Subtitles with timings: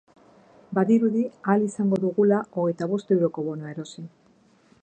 [0.77, 4.09] Badirudi ahal izango dugula hogeita bost euroko bonua erosi.